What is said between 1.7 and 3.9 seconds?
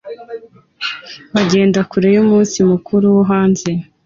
kure yumunsi mukuru wo hanze